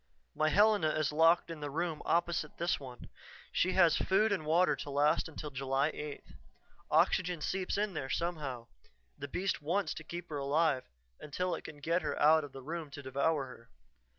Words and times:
"My 0.33 0.49
Helena 0.49 0.89
is 0.89 1.11
locked 1.11 1.51
in 1.51 1.59
the 1.59 1.69
room 1.69 2.01
opposite 2.05 2.57
this 2.57 2.79
one. 2.79 3.07
She 3.51 3.73
has 3.73 3.97
food 3.97 4.31
and 4.31 4.47
water 4.47 4.75
to 4.77 4.89
last 4.89 5.29
until 5.29 5.51
July 5.51 5.91
8th. 5.91 6.33
Oxygen 6.89 7.39
seeps 7.39 7.77
in 7.77 7.93
there 7.93 8.09
somehow 8.09 8.65
the 9.15 9.27
beast 9.27 9.61
wants 9.61 9.93
to 9.93 10.03
keep 10.03 10.29
her 10.29 10.39
alive 10.39 10.85
until 11.19 11.53
it 11.53 11.63
can 11.65 11.77
get 11.81 12.01
her 12.01 12.19
out 12.19 12.43
of 12.43 12.51
the 12.51 12.63
room 12.63 12.89
to 12.89 13.03
devour 13.03 13.45
her." 13.45 13.69